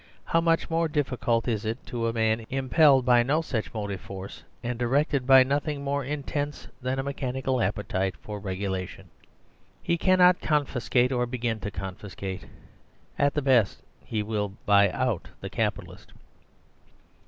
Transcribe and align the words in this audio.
how 0.25 0.41
much 0.41 0.67
more 0.67 0.87
difficult 0.87 1.47
is 1.47 1.63
it 1.63 1.77
to 1.85 2.07
a 2.07 2.11
man 2.11 2.43
impelled 2.49 3.05
by 3.05 3.21
no 3.21 3.39
such 3.39 3.71
motive 3.71 4.01
force 4.01 4.43
and 4.63 4.79
directed 4.79 5.27
by 5.27 5.43
nothing 5.43 5.83
more 5.83 6.03
intense 6.03 6.67
than 6.81 6.97
a 6.97 7.03
mechanical 7.03 7.61
appetite 7.61 8.15
for 8.19 8.39
regulation? 8.39 9.11
He 9.83 9.99
cannot 9.99 10.41
confiscate 10.41 11.11
or 11.11 11.27
begin 11.27 11.59
to 11.59 11.69
confiscate. 11.69 12.45
At 13.19 13.35
the 13.35 13.43
best 13.43 13.83
he 14.03 14.23
will" 14.23 14.53
buy 14.65 14.89
out" 14.89 15.27
the 15.41 15.51
Capitalist. 15.51 16.13